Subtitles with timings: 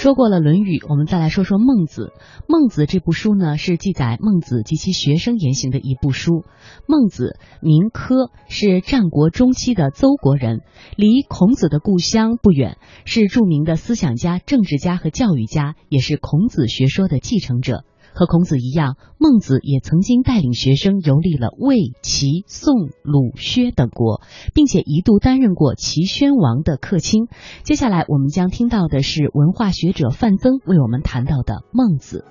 [0.00, 2.12] 说过了《论语》，我们再来说说《孟子》。
[2.46, 6.44] 《孟子》这部书呢，是记载孟子及其学生言行的一部书。
[6.86, 10.60] 孟子名轲，是战国中期的邹国人，
[10.96, 17.82] 离孔子的故乡不远，是著名的思想家、政治家和教育家，也是孔子学说的继承者。
[18.18, 24.22] 和孔子一样，孟子也曾经带领学生游历了魏、齐、宋、鲁、薛等国，
[24.54, 27.28] 并且一度担任过齐宣王的客卿。
[27.62, 32.24] 接下来我们将听到的是文化学者范增为我们谈到的孟子。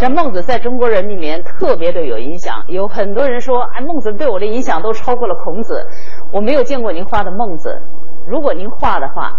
[0.00, 5.84] 这孟子在中国人里面特别的有影响，有很多人说，哎，孟子对我的影响都超过了孔子。
[6.32, 7.74] 我没有见过您画的孟子，
[8.30, 9.32] 如果您画的话，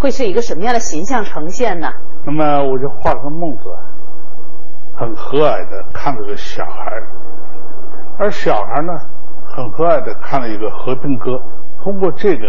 [0.00, 1.86] 会是一个什么样的形象呈现呢？
[2.26, 3.62] 那么我就画个孟子。
[5.04, 6.90] 很和蔼的看着个小孩，
[8.18, 8.92] 而小孩呢，
[9.54, 11.38] 很和蔼的看了一个和平鸽。
[11.82, 12.46] 通过这个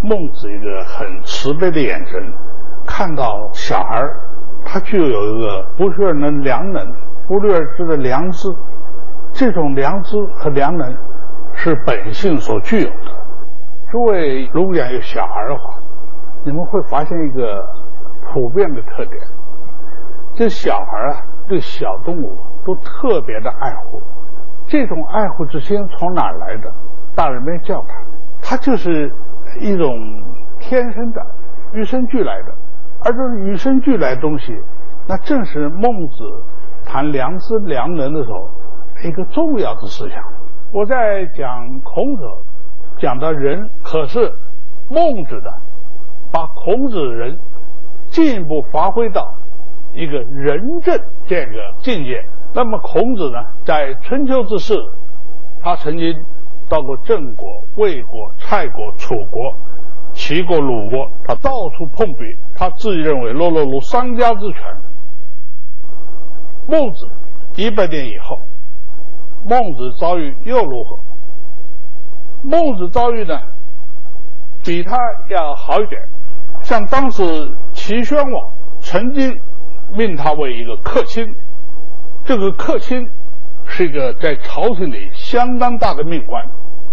[0.00, 2.32] 孟子一个很慈悲的眼神，
[2.86, 4.00] 看到小孩，
[4.64, 6.80] 他具有一个不学而能良能、
[7.26, 8.48] 不虑而知的良知。
[9.32, 10.96] 这种良知和良能
[11.54, 12.96] 是本性所具有的。
[13.90, 15.60] 诸位如果讲有小孩的话，
[16.44, 17.60] 你们会发现一个
[18.32, 19.20] 普遍的特点：
[20.36, 21.16] 这小孩啊。
[21.48, 24.00] 对小动物都特别的爱护，
[24.66, 26.72] 这种爱护之心从哪来的？
[27.16, 27.94] 大人没教他，
[28.40, 29.10] 他就是
[29.60, 29.90] 一种
[30.60, 31.20] 天生的、
[31.72, 32.54] 与生俱来的。
[33.00, 34.52] 而这种与生俱来的东西，
[35.08, 36.24] 那正是孟子
[36.84, 40.22] 谈良知良能的时候一个重要的思想。
[40.72, 41.48] 我在讲
[41.82, 42.22] 孔子，
[42.98, 44.18] 讲到人，可是
[44.90, 45.50] 孟子的
[46.32, 47.36] 把孔子人
[48.10, 49.37] 进一步发挥到。
[49.98, 50.96] 一个仁政
[51.26, 52.22] 这个境界。
[52.54, 54.72] 那么孔子呢，在春秋之世，
[55.60, 56.14] 他曾经
[56.70, 59.52] 到过郑国、魏国、蔡国、楚国、
[60.14, 62.20] 齐国、鲁国，他到处碰壁。
[62.54, 64.62] 他自己认为落落如商家之权。
[66.68, 67.06] 孟子
[67.56, 68.36] 一百年以后，
[69.48, 70.96] 孟子遭遇又如何？
[72.44, 73.34] 孟子遭遇呢，
[74.64, 74.96] 比他
[75.30, 76.00] 要好一点。
[76.62, 77.24] 像当时
[77.72, 78.42] 齐宣王
[78.80, 79.36] 曾经。
[79.96, 81.26] 命他为一个客卿，
[82.24, 83.06] 这个客卿
[83.64, 86.44] 是一个在朝廷里相当大的命官。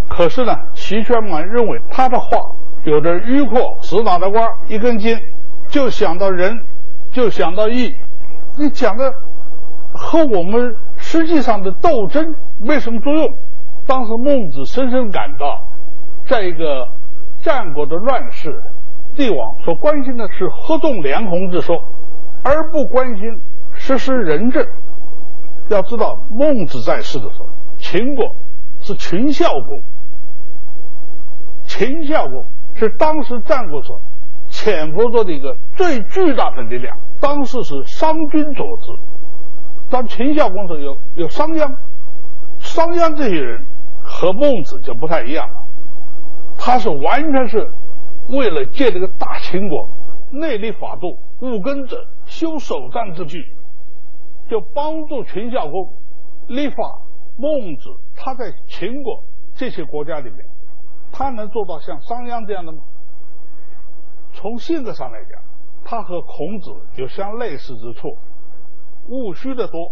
[0.10, 2.38] 可是呢，齐宣王认为他的话
[2.84, 5.18] 有点迂阔，死脑袋瓜，一根筋，
[5.70, 6.56] 就想到仁，
[7.12, 7.90] 就想到义。
[8.58, 9.12] 你讲的
[9.94, 12.24] 和我们实际上的斗争
[12.60, 13.28] 没什么作用。
[13.88, 15.60] 当时孟子深深感到，
[16.28, 16.88] 在一个
[17.42, 18.50] 战国的乱世，
[19.16, 21.76] 帝王所关心的是合纵连横之说。
[22.46, 23.24] 而不关心
[23.74, 24.64] 实施仁政。
[25.70, 28.24] 要知道，孟子在世的时候，秦国
[28.82, 29.82] 是秦孝公，
[31.66, 32.46] 秦孝公
[32.76, 34.00] 是当时战国时候
[34.48, 36.96] 潜伏着的一个最巨大的力量。
[37.20, 41.68] 当时是商君所治，当秦孝公时候有有商鞅，
[42.60, 43.60] 商鞅这些人
[44.04, 45.56] 和孟子就不太一样了，
[46.58, 47.68] 他是完全是
[48.30, 49.90] 为了借这个大秦国，
[50.32, 51.98] 内立法度，务耕者。
[52.36, 53.56] 修首战之具，
[54.50, 55.90] 就帮助秦孝公
[56.50, 57.02] 立法。
[57.38, 59.24] 孟子他在秦国
[59.56, 60.46] 这些国家里面，
[61.14, 62.80] 他能做到像商鞅这样的吗？
[64.34, 65.42] 从性格上来讲，
[65.86, 68.18] 他和孔子有相类似之处，
[69.08, 69.90] 务虚的多，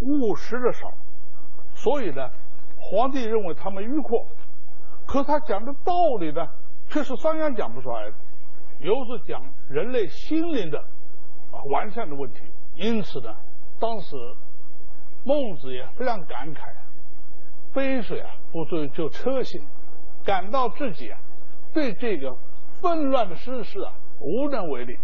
[0.00, 0.92] 务实的少。
[1.74, 2.30] 所以呢，
[2.78, 4.26] 皇帝认为他们迂阔，
[5.06, 6.46] 可他讲的道理呢，
[6.88, 8.14] 却是商鞅讲不出来的。
[8.80, 10.84] 又是讲人类心灵的。
[11.64, 12.40] 完善的问题，
[12.74, 13.34] 因此呢，
[13.78, 14.16] 当时
[15.24, 16.74] 孟子也非常感慨，
[17.72, 19.60] 杯水啊不足以救车行，
[20.24, 21.18] 感到自己啊
[21.72, 22.36] 对这个
[22.80, 24.98] 纷乱的世事啊无能为力。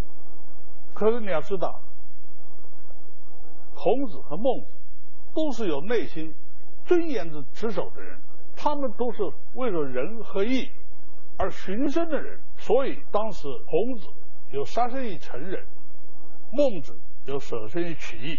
[0.95, 1.81] 可是你要知道，
[3.75, 4.67] 孔子和孟子
[5.35, 6.35] 都是有内心
[6.85, 8.21] 尊严的持守的人，
[8.55, 9.23] 他们都是
[9.55, 10.69] 为了仁和义
[11.39, 14.07] 而寻生的人，所以当时孔子
[14.51, 15.65] 有杀身于成人。
[16.53, 18.39] 孟子就舍身取义。